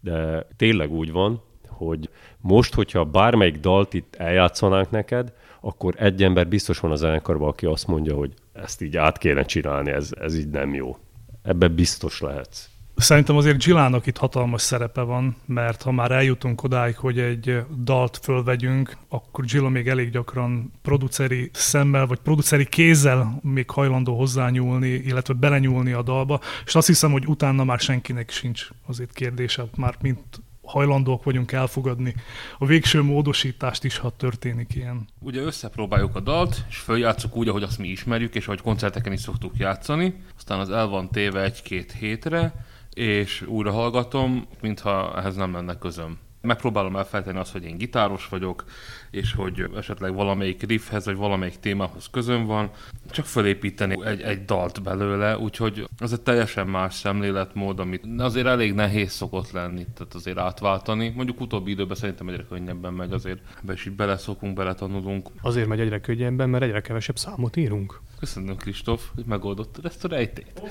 [0.00, 2.08] de tényleg úgy van, hogy
[2.40, 7.66] most, hogyha bármelyik dalt itt eljátszanánk neked, akkor egy ember biztos van a zenekarban, aki
[7.66, 10.96] azt mondja, hogy ezt így át kéne csinálni, ez, ez így nem jó.
[11.42, 12.68] Ebben biztos lehetsz.
[13.00, 18.18] Szerintem azért Gillának itt hatalmas szerepe van, mert ha már eljutunk odáig, hogy egy dalt
[18.22, 25.34] fölvegyünk, akkor Gilla még elég gyakran produceri szemmel, vagy produceri kézzel még hajlandó hozzányúlni, illetve
[25.34, 30.40] belenyúlni a dalba, és azt hiszem, hogy utána már senkinek sincs azért kérdése, már mint
[30.62, 32.14] hajlandók vagyunk elfogadni
[32.58, 35.08] a végső módosítást is, ha történik ilyen.
[35.20, 39.20] Ugye összepróbáljuk a dalt, és följátszuk úgy, ahogy azt mi ismerjük, és ahogy koncerteken is
[39.20, 42.66] szoktuk játszani, aztán az el van téve egy-két hétre,
[42.98, 46.18] és újra hallgatom, mintha ehhez nem lenne közöm.
[46.40, 48.64] Megpróbálom elfelejteni azt, hogy én gitáros vagyok,
[49.10, 52.70] és hogy esetleg valamelyik riffhez, vagy valamelyik témához közöm van,
[53.10, 58.74] csak felépíteni egy, egy dalt belőle, úgyhogy ez egy teljesen más szemléletmód, amit azért elég
[58.74, 61.12] nehéz szokott lenni, tehát azért átváltani.
[61.16, 65.28] Mondjuk utóbbi időben szerintem egyre könnyebben megy, azért be is így beleszokunk, beletanulunk.
[65.40, 68.00] Azért megy egyre könnyebben, mert egyre kevesebb számot írunk.
[68.18, 70.62] Köszönöm, Kristóf, hogy megoldottad ezt a rejtét.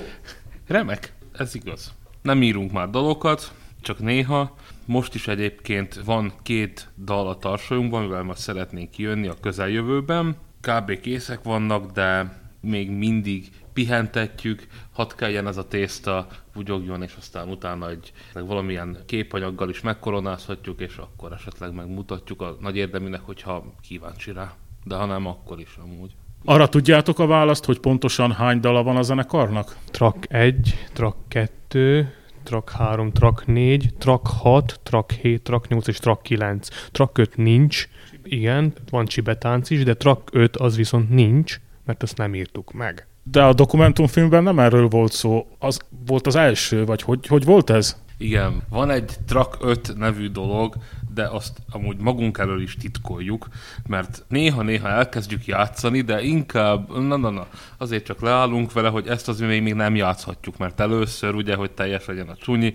[0.66, 4.56] Remek, ez igaz nem írunk már dalokat, csak néha.
[4.84, 10.36] Most is egyébként van két dal a tarsolyunkban, mivel most szeretnénk kijönni a közeljövőben.
[10.60, 11.00] Kb.
[11.00, 17.90] készek vannak, de még mindig pihentetjük, hadd kelljen ez a tészta, bugyogjon, és aztán utána
[17.90, 24.54] egy valamilyen képanyaggal is megkoronázhatjuk, és akkor esetleg megmutatjuk a nagy érdeműnek, hogyha kíváncsi rá.
[24.84, 26.14] De ha nem, akkor is amúgy.
[26.44, 29.76] Arra tudjátok a választ, hogy pontosan hány dala van a zenekarnak?
[29.90, 35.98] Track 1, track 2, track 3, track 4, track 6, track 7, track 8 és
[35.98, 36.68] track 9.
[36.90, 37.88] Track 5 nincs,
[38.22, 43.06] igen, van csibetánc is, de track 5 az viszont nincs, mert azt nem írtuk meg.
[43.22, 47.70] De a dokumentumfilmben nem erről volt szó, az volt az első, vagy hogy, hogy volt
[47.70, 48.02] ez?
[48.20, 50.74] Igen, van egy Track 5 nevű dolog,
[51.14, 53.48] de azt amúgy magunk elől is titkoljuk,
[53.86, 59.28] mert néha-néha elkezdjük játszani, de inkább, na, na, na, azért csak leállunk vele, hogy ezt
[59.28, 62.72] az még nem játszhatjuk, mert először ugye, hogy teljes legyen a csúnyi,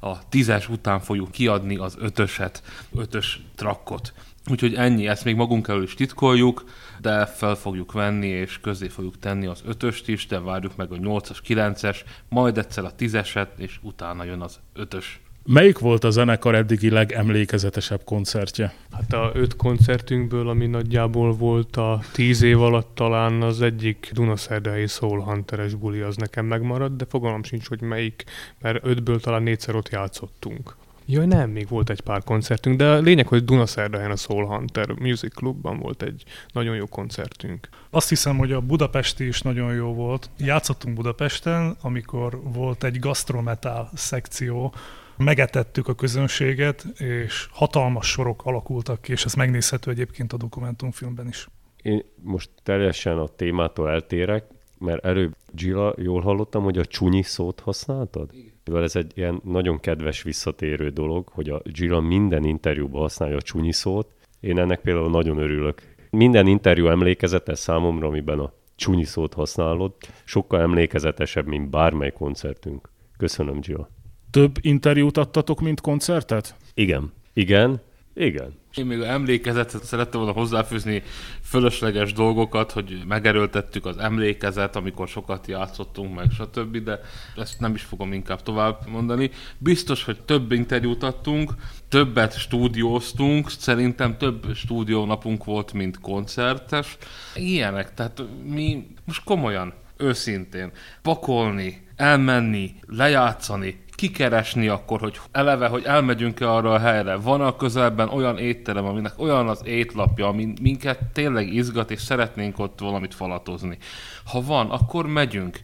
[0.00, 2.62] a tízes után fogjuk kiadni az ötöset,
[2.96, 4.12] ötös trakkot.
[4.50, 6.64] Úgyhogy ennyi, ezt még magunk elől is titkoljuk,
[7.02, 10.96] de fel fogjuk venni, és közé fogjuk tenni az ötöst is, de várjuk meg a
[10.96, 15.20] 8-as, 9-es, majd egyszer a 10-eset, és utána jön az ötös.
[15.46, 18.74] Melyik volt a zenekar eddigi legemlékezetesebb koncertje?
[18.92, 24.86] Hát a öt koncertünkből, ami nagyjából volt a tíz év alatt talán az egyik Dunaszerdai
[24.86, 28.24] Soul Hunteres buli az nekem megmaradt, de fogalmam sincs, hogy melyik,
[28.60, 30.76] mert ötből talán négyszer ott játszottunk.
[31.06, 34.90] Jaj, nem, még volt egy pár koncertünk, de a lényeg, hogy Dunaszerdahelyen a Soul Hunter
[34.90, 37.68] Music Clubban volt egy nagyon jó koncertünk.
[37.90, 40.30] Azt hiszem, hogy a budapesti is nagyon jó volt.
[40.38, 44.74] Játszottunk Budapesten, amikor volt egy gastrometal szekció,
[45.16, 51.48] megetettük a közönséget, és hatalmas sorok alakultak ki, és ez megnézhető egyébként a dokumentumfilmben is.
[51.82, 54.44] Én most teljesen a témától eltérek,
[54.78, 58.30] mert előbb Gila, jól hallottam, hogy a csúnyi szót használtad?
[58.72, 63.42] Mivel ez egy ilyen nagyon kedves visszatérő dolog, hogy a Gila minden interjúban használja a
[63.42, 64.14] csúnyi szót.
[64.40, 65.82] Én ennek például nagyon örülök.
[66.10, 69.92] Minden interjú emlékezetes számomra, amiben a csúnyi szót használod,
[70.24, 72.90] sokkal emlékezetesebb, mint bármely koncertünk.
[73.16, 73.88] Köszönöm, Gila.
[74.30, 76.56] Több interjút adtatok, mint koncertet?
[76.74, 77.12] Igen.
[77.32, 77.80] Igen.
[78.14, 78.54] Igen.
[78.74, 81.02] Én még emlékezetet szerettem volna hozzáfűzni
[81.42, 87.00] fölösleges dolgokat, hogy megerőltettük az emlékezet, amikor sokat játszottunk, meg stb., de
[87.36, 89.30] ezt nem is fogom inkább tovább mondani.
[89.58, 91.52] Biztos, hogy több interjút adtunk,
[91.88, 96.96] többet stúdióztunk, szerintem több stúdiónapunk volt, mint koncertes.
[97.34, 106.50] Ilyenek, tehát mi most komolyan, őszintén, pakolni, elmenni, lejátszani, kikeresni akkor, hogy eleve, hogy elmegyünk-e
[106.50, 107.16] arra a helyre.
[107.16, 112.58] Van a közelben olyan étterem, aminek olyan az étlapja, ami minket tényleg izgat, és szeretnénk
[112.58, 113.78] ott valamit falatozni.
[114.24, 115.60] Ha van, akkor megyünk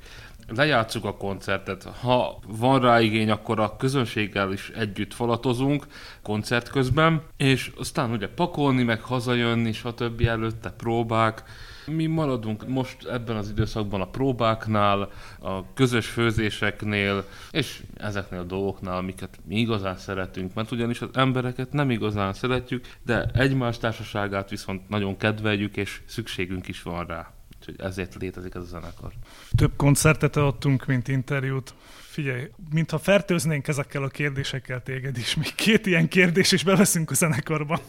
[0.56, 1.84] lejátszuk a koncertet.
[2.00, 5.86] Ha van rá igény, akkor a közönséggel is együtt falatozunk
[6.22, 10.20] koncert közben, és aztán ugye pakolni, meg hazajönni, stb.
[10.20, 11.42] előtte próbák,
[11.90, 18.96] mi maradunk most ebben az időszakban a próbáknál, a közös főzéseknél, és ezeknél a dolgoknál,
[18.96, 24.88] amiket mi igazán szeretünk, mert ugyanis az embereket nem igazán szeretjük, de egymás társaságát viszont
[24.88, 27.32] nagyon kedveljük, és szükségünk is van rá.
[27.58, 29.12] Úgyhogy ezért létezik ez a zenekar.
[29.56, 31.74] Több koncertet adtunk, mint interjút.
[32.00, 35.34] Figyelj, mintha fertőznénk ezekkel a kérdésekkel téged is.
[35.34, 37.80] Még két ilyen kérdés, és beveszünk a zenekarban.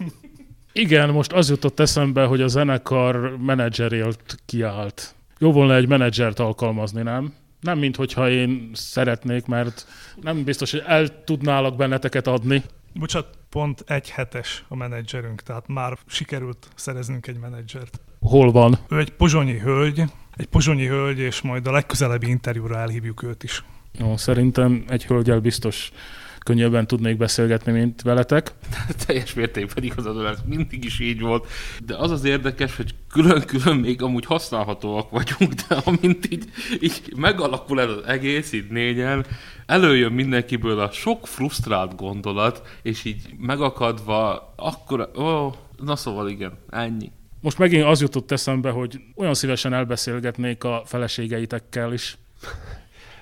[0.73, 5.15] Igen, most az jutott eszembe, hogy a zenekar menedzserért kiállt.
[5.39, 7.33] Jó volna egy menedzsert alkalmazni, nem?
[7.61, 9.87] Nem, mint hogyha én szeretnék, mert
[10.21, 12.63] nem biztos, hogy el tudnálak benneteket adni.
[12.93, 17.99] Bocsát, pont egy hetes a menedzserünk, tehát már sikerült szereznünk egy menedzsert.
[18.19, 18.77] Hol van?
[18.89, 20.03] Ő egy pozsonyi hölgy,
[20.35, 23.63] egy pozsonyi hölgy, és majd a legközelebbi interjúra elhívjuk őt is.
[23.99, 25.91] Jó, szerintem egy hölgyel biztos
[26.43, 28.51] könnyebben tudnék beszélgetni, mint veletek.
[29.05, 31.47] Teljes mértékben igazad, ez mindig is így volt.
[31.85, 36.45] De az az érdekes, hogy külön-külön még amúgy használhatóak vagyunk, de amint így,
[36.79, 39.25] így megalakul ez az egész, így négyen,
[39.65, 47.11] előjön mindenkiből a sok frusztrált gondolat, és így megakadva, akkor, ó, na szóval igen, ennyi.
[47.41, 52.17] Most megint az jutott eszembe, hogy olyan szívesen elbeszélgetnék a feleségeitekkel is.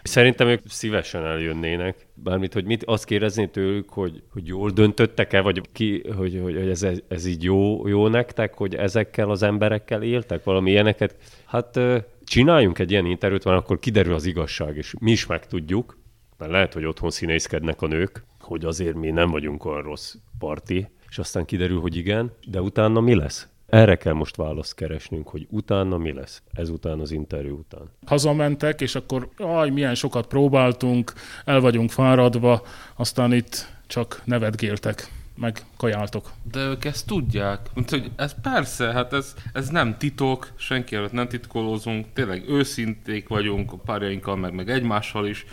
[0.07, 2.07] Szerintem ők szívesen eljönnének.
[2.13, 6.69] Bármit, hogy mit azt kérdezni tőlük, hogy, hogy jól döntöttek-e, vagy ki, hogy, hogy, hogy
[6.69, 11.15] ez, ez így jó, jó nektek, hogy ezekkel az emberekkel éltek, valami ilyeneket.
[11.45, 11.79] Hát
[12.23, 15.97] csináljunk egy ilyen interjút, van, akkor kiderül az igazság, és mi is megtudjuk,
[16.37, 20.87] mert lehet, hogy otthon színészkednek a nők, hogy azért mi nem vagyunk olyan rossz parti,
[21.09, 23.47] és aztán kiderül, hogy igen, de utána mi lesz?
[23.67, 27.89] Erre kell most választ keresnünk, hogy utána mi lesz, ezután az interjú után.
[28.05, 31.13] Hazamentek, és akkor aj, milyen sokat próbáltunk,
[31.45, 32.61] el vagyunk fáradva,
[32.95, 36.31] aztán itt csak nevetgéltek meg kajáltok.
[36.51, 37.59] De ők ezt tudják.
[37.73, 43.27] Mint, hogy ez persze, hát ez, ez nem titok, senki előtt nem titkolózunk, tényleg őszinték
[43.27, 45.45] vagyunk a párjainkkal, meg, meg egymással is.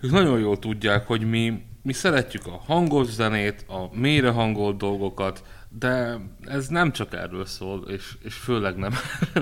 [0.00, 5.42] Ők nagyon jól tudják, hogy mi, mi szeretjük a hangos zenét, a mélyre hangolt dolgokat,
[5.78, 8.92] de ez nem csak erről szól, és, és főleg nem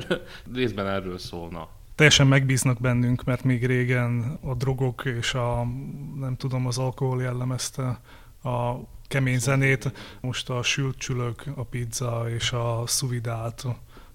[0.55, 1.69] részben erről szólna.
[1.95, 5.67] Teljesen megbíznak bennünk, mert még régen a drogok és a,
[6.19, 8.01] nem tudom, az alkohol jellemezte
[8.43, 8.75] a
[9.09, 9.93] kemény zenét.
[10.21, 13.65] Most a sült csülök, a pizza és a szuvidált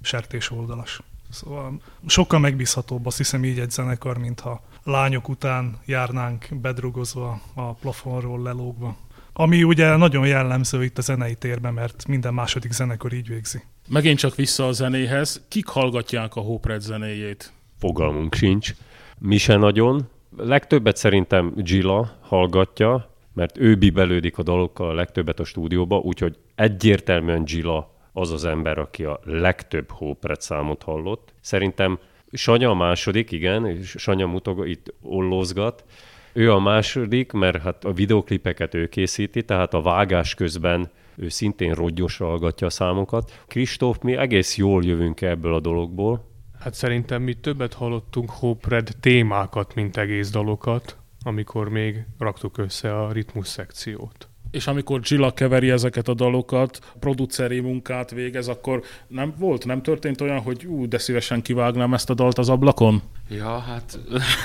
[0.02, 1.02] sertés oldalas.
[1.30, 8.42] Szóval sokkal megbízhatóbb, azt hiszem így egy zenekar, mintha lányok után járnánk bedrogozva a plafonról
[8.42, 8.96] lelógva.
[9.40, 13.64] Ami ugye nagyon jellemző itt a zenei térben, mert minden második zenekar így végzi.
[13.90, 15.46] Megint csak vissza a zenéhez.
[15.48, 17.54] Kik hallgatják a Hopred zenéjét?
[17.80, 18.74] Fogalmunk sincs.
[19.18, 20.10] Mi se nagyon.
[20.38, 27.44] Legtöbbet szerintem Gila hallgatja, mert ő bibelődik a dalokkal a legtöbbet a stúdióba, úgyhogy egyértelműen
[27.44, 31.34] Gila az az ember, aki a legtöbb Hópret számot hallott.
[31.42, 32.00] Szerintem
[32.32, 35.84] Sanya a második, igen, és Sanya mutog, itt ollózgat.
[36.38, 41.74] Ő a második, mert hát a videoklipeket ő készíti, tehát a vágás közben ő szintén
[41.74, 43.44] roggyosra hallgatja a számokat.
[43.48, 46.28] Kristóf, mi egész jól jövünk ebből a dologból.
[46.60, 53.12] Hát szerintem mi többet hallottunk Hopred témákat, mint egész dalokat, amikor még raktuk össze a
[53.12, 54.28] ritmus szekciót.
[54.52, 60.22] És amikor Gilla keveri ezeket a dalokat, produceri munkát végez, akkor nem volt, nem történt
[60.22, 63.02] olyan, hogy ú, de szívesen kivágnám ezt a dalt az ablakon?
[63.30, 64.00] Ja, hát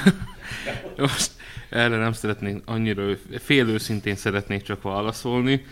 [0.97, 1.33] most
[1.73, 3.03] erre nem szeretnék annyira,
[3.39, 5.65] fél őszintén szeretnék csak válaszolni.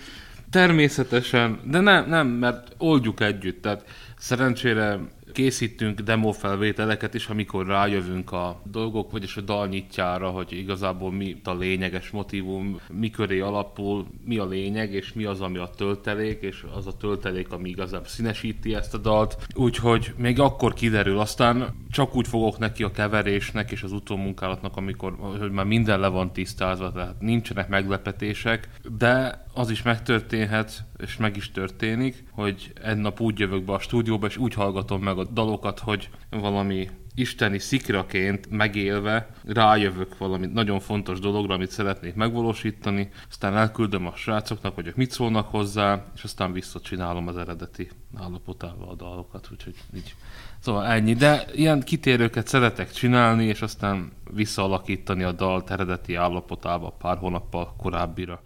[0.50, 3.62] Természetesen, de nem, nem, mert oldjuk együtt.
[3.62, 3.84] Tehát
[4.18, 4.98] szerencsére
[5.32, 11.40] készítünk demo felvételeket is, amikor rájövünk a dolgok, vagyis a dal nyitjára, hogy igazából mi
[11.44, 16.42] a lényeges motivum, mi köré alapul, mi a lényeg, és mi az, ami a töltelék,
[16.42, 19.36] és az a töltelék, ami igazából színesíti ezt a dalt.
[19.54, 25.16] Úgyhogy még akkor kiderül, aztán csak úgy fogok neki a keverésnek és az utómunkálatnak, amikor
[25.38, 31.36] hogy már minden le van tisztázva, tehát nincsenek meglepetések, de az is megtörténhet, és meg
[31.36, 35.24] is történik, hogy egy nap úgy jövök be a stúdióba, és úgy hallgatom meg a
[35.24, 43.56] dalokat, hogy valami isteni szikraként megélve rájövök valami nagyon fontos dologra, amit szeretnék megvalósítani, aztán
[43.56, 48.94] elküldöm a srácoknak, hogy ők mit szólnak hozzá, és aztán visszacsinálom az eredeti állapotával a
[48.94, 50.14] dalokat, úgyhogy így.
[50.58, 57.18] Szóval ennyi, de ilyen kitérőket szeretek csinálni, és aztán visszaalakítani a dalt eredeti állapotába pár
[57.18, 58.40] hónappal korábbira.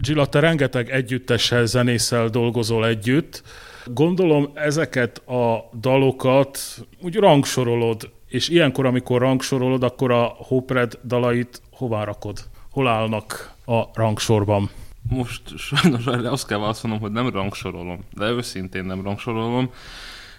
[0.00, 3.42] Gilla, te rengeteg együttessel, zenésszel dolgozol együtt.
[3.86, 6.58] Gondolom ezeket a dalokat
[7.02, 12.38] úgy rangsorolod, és ilyenkor, amikor rangsorolod, akkor a Hopred dalait hová rakod?
[12.70, 14.70] Hol állnak a rangsorban?
[15.08, 19.70] Most sajnos azt kell válaszolnom, hogy nem rangsorolom, de őszintén nem rangsorolom,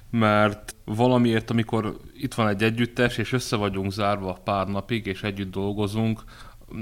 [0.09, 5.51] mert valamiért, amikor itt van egy együttes, és össze vagyunk zárva pár napig, és együtt
[5.51, 6.23] dolgozunk,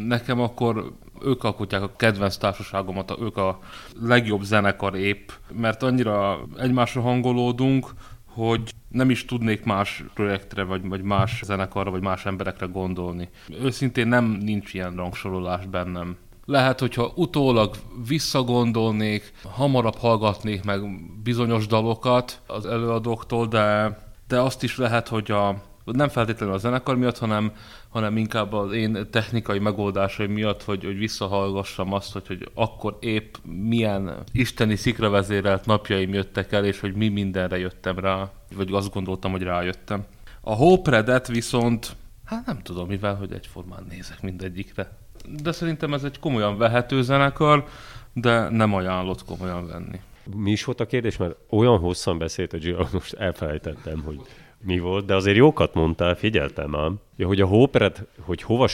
[0.08, 0.92] nekem akkor
[1.26, 3.60] ők alkotják a kedvenc társaságomat, ők a
[4.02, 7.90] legjobb zenekar épp, mert annyira egymásra hangolódunk,
[8.26, 13.30] hogy nem is tudnék más projektre, vagy, vagy más zenekarra, vagy más emberekre gondolni.
[13.62, 16.18] Őszintén nem nincs ilyen rangsorolás bennem.
[16.46, 17.76] Lehet, hogyha utólag
[18.08, 20.82] visszagondolnék, hamarabb hallgatnék meg
[21.24, 26.96] bizonyos dalokat az előadóktól, de, de azt is lehet, hogy a, nem feltétlenül a zenekar
[26.96, 27.52] miatt, hanem,
[27.92, 33.36] hanem inkább az én technikai megoldásaim miatt, hogy, hogy visszahallgassam azt, hogy, hogy akkor épp
[33.44, 38.94] milyen isteni szikra vezérelt napjaim jöttek el, és hogy mi mindenre jöttem rá, vagy azt
[38.94, 40.06] gondoltam, hogy rájöttem.
[40.42, 44.98] A Hopredet viszont, hát nem tudom mivel, hogy egyformán nézek mindegyikre.
[45.42, 47.66] De szerintem ez egy komolyan vehető zenekar,
[48.14, 50.00] de nem ajánlott komolyan venni.
[50.36, 51.18] Mi is volt a kérdés?
[51.18, 54.20] Mert olyan hosszan beszélt a Giro, most elfelejtettem, hogy
[54.64, 57.00] mi volt, de azért jókat mondtál, figyeltem ám.
[57.16, 58.68] Ja, hogy a Hóperet, hogy hova...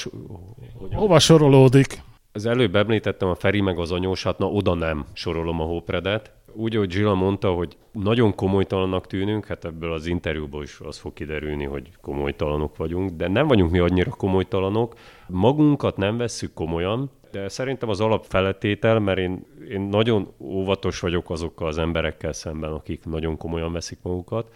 [0.73, 2.01] Hogy hova sorolódik?
[2.31, 6.31] Az előbb említettem a Feri meg az anyósát, na oda nem sorolom a Hópredet.
[6.53, 11.13] Úgy, ahogy Zsilla mondta, hogy nagyon komolytalannak tűnünk, hát ebből az interjúból is az fog
[11.13, 14.95] kiderülni, hogy komolytalanok vagyunk, de nem vagyunk mi annyira komolytalanok.
[15.27, 21.67] Magunkat nem vesszük komolyan, de szerintem az alapfeletétel, mert én, én nagyon óvatos vagyok azokkal
[21.67, 24.51] az emberekkel szemben, akik nagyon komolyan veszik magukat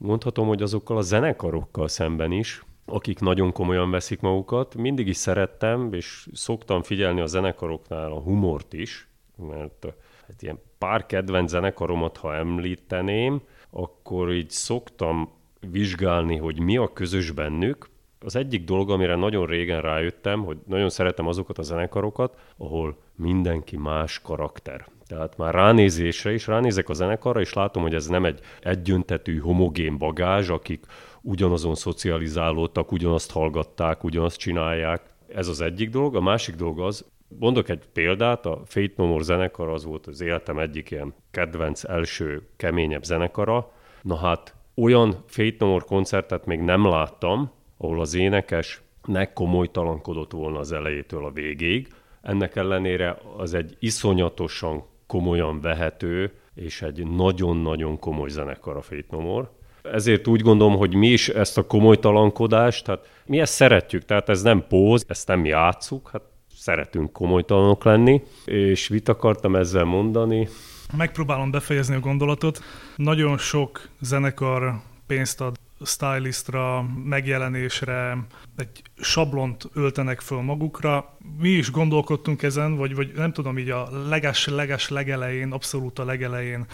[0.00, 4.74] mondhatom, hogy azokkal a zenekarokkal szemben is, akik nagyon komolyan veszik magukat.
[4.74, 9.86] Mindig is szerettem, és szoktam figyelni a zenekaroknál a humort is, mert
[10.26, 15.30] hát ilyen pár kedvenc zenekaromat, ha említeném, akkor így szoktam
[15.70, 17.88] vizsgálni, hogy mi a közös bennük.
[18.20, 23.76] Az egyik dolog, amire nagyon régen rájöttem, hogy nagyon szeretem azokat a zenekarokat, ahol mindenki
[23.76, 24.86] más karakter.
[25.10, 29.98] Tehát már ránézésre is, ránézek a zenekarra, és látom, hogy ez nem egy egyöntetű, homogén
[29.98, 30.84] bagázs, akik
[31.22, 35.02] ugyanazon szocializálódtak, ugyanazt hallgatták, ugyanazt csinálják.
[35.28, 36.16] Ez az egyik dolog.
[36.16, 37.04] A másik dolog az,
[37.38, 41.84] mondok egy példát, a Fate No More zenekar az volt az életem egyik ilyen kedvenc
[41.84, 43.72] első keményebb zenekara.
[44.02, 50.32] Na hát olyan Fate No More koncertet még nem láttam, ahol az énekes ne komolytalankodott
[50.32, 51.88] volna az elejétől a végéig.
[52.22, 59.50] Ennek ellenére az egy iszonyatosan komolyan vehető, és egy nagyon-nagyon komoly zenekar a Fate.
[59.82, 64.42] Ezért úgy gondolom, hogy mi is ezt a komolytalankodást, tehát mi ezt szeretjük, tehát ez
[64.42, 66.22] nem póz, ezt nem játszuk, hát
[66.56, 70.48] szeretünk komolytalanok lenni, és mit akartam ezzel mondani?
[70.96, 72.60] Megpróbálom befejezni a gondolatot.
[72.96, 78.26] Nagyon sok zenekar pénzt ad stylistra, megjelenésre,
[78.56, 81.16] egy sablont öltenek föl magukra.
[81.38, 86.66] Mi is gondolkodtunk ezen, vagy, vagy nem tudom, így a leges-leges legelején, abszolút a legelején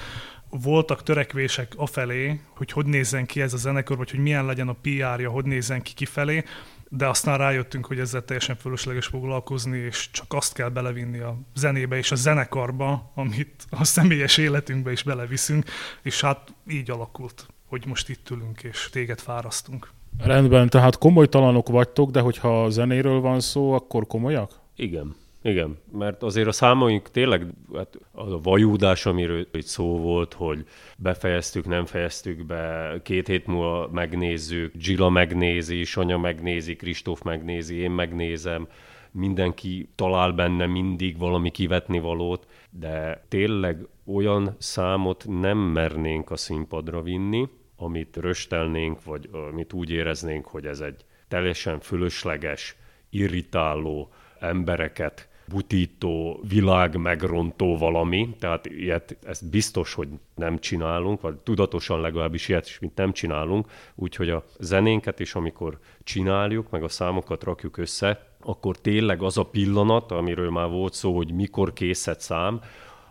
[0.50, 4.76] voltak törekvések afelé, hogy hogy nézzen ki ez a zenekar, vagy hogy milyen legyen a
[4.82, 6.44] PR-ja, hogy nézzen ki kifelé,
[6.88, 11.96] de aztán rájöttünk, hogy ezzel teljesen fölösleges foglalkozni, és csak azt kell belevinni a zenébe
[11.96, 15.70] és a zenekarba, amit a személyes életünkbe is beleviszünk,
[16.02, 19.90] és hát így alakult, hogy most itt ülünk és téged fárasztunk.
[20.18, 24.60] Rendben, tehát komolytalanok vagytok, de hogyha a zenéről van szó, akkor komolyak?
[24.76, 25.14] Igen.
[25.42, 30.66] Igen, mert azért a számaink tényleg, hát az a vajúdás, amiről itt szó volt, hogy
[30.96, 37.90] befejeztük, nem fejeztük be, két hét múlva megnézzük, Gila megnézi, Sanya megnézi, Kristóf megnézi, én
[37.90, 38.68] megnézem,
[39.16, 47.02] mindenki talál benne mindig valami kivetni valót, de tényleg olyan számot nem mernénk a színpadra
[47.02, 52.76] vinni, amit röstelnénk, vagy amit úgy éreznénk, hogy ez egy teljesen fölösleges,
[53.10, 62.00] irritáló, embereket butító, világ megrontó valami, tehát ilyet, ezt biztos, hogy nem csinálunk, vagy tudatosan
[62.00, 67.44] legalábbis ilyet is, mint nem csinálunk, úgyhogy a zenénket is, amikor csináljuk, meg a számokat
[67.44, 72.60] rakjuk össze, akkor tényleg az a pillanat, amiről már volt szó, hogy mikor készet szám,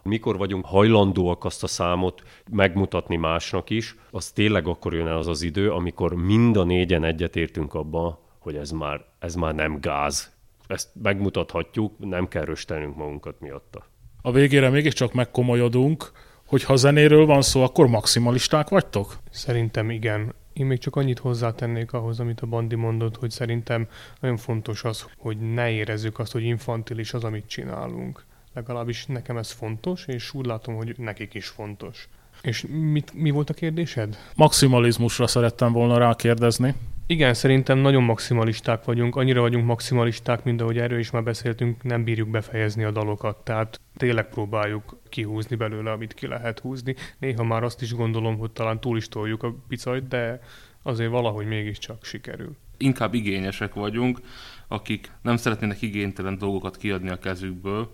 [0.04, 5.28] mikor vagyunk hajlandóak azt a számot megmutatni másnak is, az tényleg akkor jön el az
[5.28, 10.34] az idő, amikor mind a négyen egyetértünk abba, hogy ez már, ez már nem gáz,
[10.68, 13.86] ezt megmutathatjuk, nem kell röstelnünk magunkat miatta.
[14.22, 16.12] A végére mégiscsak megkomolyodunk,
[16.56, 19.18] hogy ha zenéről van szó, akkor maximalisták vagytok?
[19.30, 20.34] Szerintem igen.
[20.54, 23.88] Én még csak annyit hozzátennék ahhoz, amit a Bandi mondott, hogy szerintem
[24.20, 28.24] nagyon fontos az, hogy ne érezzük azt, hogy infantilis az, amit csinálunk.
[28.54, 32.08] Legalábbis nekem ez fontos, és úgy látom, hogy nekik is fontos.
[32.42, 34.18] És mit, mi volt a kérdésed?
[34.36, 36.76] Maximalizmusra szerettem volna rákérdezni.
[37.08, 42.04] Igen, szerintem nagyon maximalisták vagyunk, annyira vagyunk maximalisták, mint ahogy erről is már beszéltünk, nem
[42.04, 46.96] bírjuk befejezni a dalokat, tehát tényleg próbáljuk kihúzni belőle, amit ki lehet húzni.
[47.20, 50.40] Néha már azt is gondolom, hogy talán túl is toljuk a picajt, de
[50.84, 52.56] azért valahogy mégiscsak sikerül.
[52.78, 54.20] Inkább igényesek vagyunk,
[54.68, 57.92] akik nem szeretnének igénytelen dolgokat kiadni a kezükből.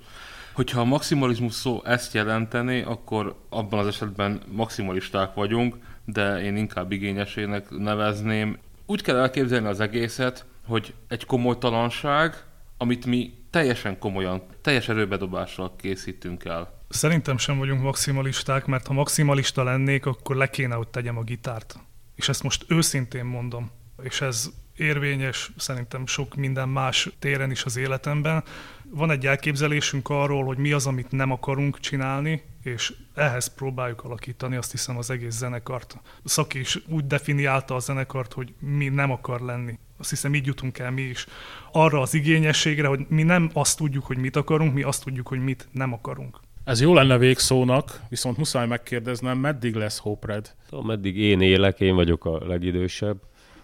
[0.53, 6.91] Hogyha a maximalizmus szó ezt jelenteni, akkor abban az esetben maximalisták vagyunk, de én inkább
[6.91, 8.57] igényesének nevezném.
[8.91, 12.43] Úgy kell elképzelni az egészet, hogy egy komolytalanság,
[12.77, 16.79] amit mi teljesen komolyan, teljes erőbedobással készítünk el.
[16.89, 21.79] Szerintem sem vagyunk maximalisták, mert ha maximalista lennék, akkor le kéne, hogy tegyem a gitárt.
[22.15, 23.71] És ezt most őszintén mondom.
[24.03, 28.43] És ez érvényes szerintem sok minden más téren is az életemben.
[28.89, 34.55] Van egy elképzelésünk arról, hogy mi az, amit nem akarunk csinálni, és ehhez próbáljuk alakítani
[34.55, 35.97] azt hiszem az egész zenekart.
[36.23, 39.79] Szaki is úgy definiálta a zenekart, hogy mi nem akar lenni.
[39.97, 41.25] Azt hiszem így jutunk el mi is.
[41.71, 45.43] Arra az igényességre, hogy mi nem azt tudjuk, hogy mit akarunk, mi azt tudjuk, hogy
[45.43, 46.39] mit nem akarunk.
[46.63, 50.55] Ez jó lenne végszónak, viszont muszáj megkérdeznem, meddig lesz Hopred?
[50.83, 53.17] Meddig én élek, én vagyok a legidősebb.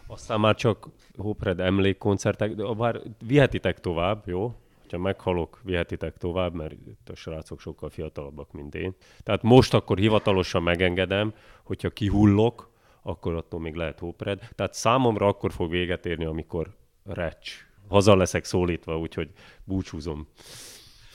[0.08, 4.56] Aztán már csak Hopred emlékkoncertek, de bár vihetitek tovább, jó?
[4.92, 8.96] Ha meghalok, vihetitek tovább, mert itt a srácok sokkal fiatalabbak, mint én.
[9.24, 11.34] Tehát most akkor hivatalosan megengedem,
[11.64, 12.72] hogyha kihullok,
[13.02, 14.50] akkor attól még lehet Hopred.
[14.56, 17.66] Tehát számomra akkor fog véget érni, amikor recs.
[17.88, 19.30] Haza leszek szólítva, úgyhogy
[19.64, 20.28] búcsúzom.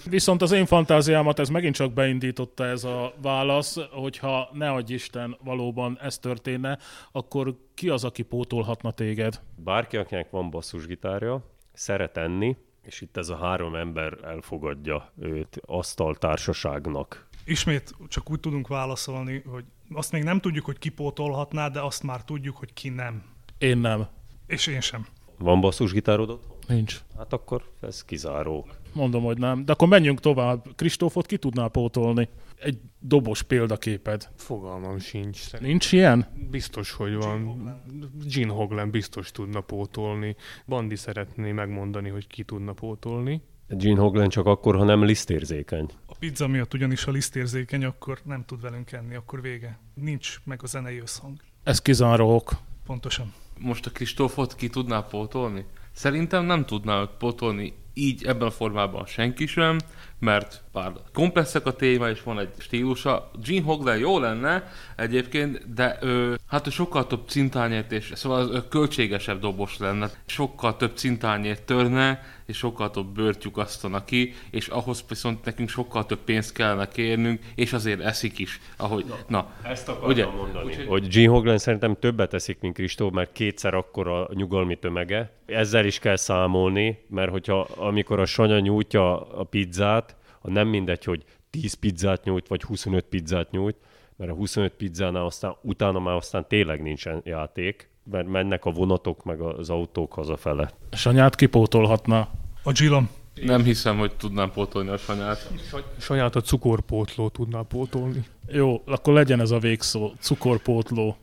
[0.09, 5.37] Viszont az én fantáziámat ez megint csak beindította ez a válasz, hogyha ne adj Isten
[5.45, 6.79] valóban ez történne,
[7.13, 9.41] akkor ki az, aki pótolhatna téged?
[9.57, 17.27] Bárki, akinek van basszusgitárja, szeret enni, és itt ez a három ember elfogadja őt asztaltársaságnak.
[17.45, 22.03] Ismét csak úgy tudunk válaszolni, hogy azt még nem tudjuk, hogy ki pótolhatná, de azt
[22.03, 23.23] már tudjuk, hogy ki nem.
[23.59, 24.07] Én nem.
[24.47, 25.07] És én sem.
[25.39, 26.69] Van basszusgitárod ott?
[26.69, 27.01] Nincs.
[27.17, 28.67] Hát akkor ez kizáró.
[28.93, 29.65] Mondom, hogy nem.
[29.65, 30.67] De akkor menjünk tovább.
[30.77, 32.29] Kristófot ki tudnál pótolni?
[32.59, 34.29] Egy dobos példaképed.
[34.37, 35.37] Fogalmam sincs.
[35.37, 35.69] Szerintem.
[35.69, 36.27] Nincs ilyen?
[36.51, 37.83] Biztos, hogy van.
[38.25, 40.37] Gene Hoglan biztos tudna pótolni.
[40.67, 43.43] Bandi szeretné megmondani, hogy ki tudna pótolni.
[43.69, 45.89] Gene Hoglan csak akkor, ha nem lisztérzékeny.
[46.07, 49.79] A pizza miatt ugyanis a lisztérzékeny, akkor nem tud velünk enni, akkor vége.
[49.95, 51.41] Nincs meg a zenei összhang.
[51.63, 52.53] Ez kizáró ok.
[52.87, 53.33] Pontosan.
[53.59, 55.65] Most a Kristófot ki tudná pótolni?
[55.93, 59.79] Szerintem nem tudná pótolni így ebben a formában senki sem,
[60.19, 63.31] mert bár komplexek a téma, és van egy stílusa.
[63.45, 69.41] Gene Hoglan jó lenne egyébként, de ő, hát ő sokkal több cintányért, és szóval költségesebb
[69.41, 72.23] dobos lenne, sokkal több cintányért törne,
[72.53, 77.41] és sokkal több bőrt lyukasztanak ki, és ahhoz viszont nekünk sokkal több pénzt kellene kérnünk,
[77.55, 78.61] és azért eszik is.
[78.77, 80.77] Ahogy, na, na ezt akartam ugye, mondani.
[80.77, 85.33] Úgy, hogy Gene Hoglan szerintem többet eszik, mint Kristó, mert kétszer akkor a nyugalmi tömege.
[85.47, 91.05] Ezzel is kell számolni, mert hogyha amikor a Sanya nyújtja a pizzát, a nem mindegy,
[91.05, 93.77] hogy 10 pizzát nyújt, vagy 25 pizzát nyújt,
[94.17, 99.25] mert a 25 pizzánál aztán, utána már aztán tényleg nincsen játék, mert mennek a vonatok
[99.25, 100.71] meg az autók hazafele.
[100.91, 102.29] Sanyát kipótolhatna.
[102.63, 103.11] A Gilom.
[103.35, 105.51] Nem hiszem, hogy tudnám pótolni a sanyát.
[105.99, 108.25] Sanyát a cukorpótló tudná pótolni.
[108.47, 111.17] Jó, akkor legyen ez a végszó, cukorpótló.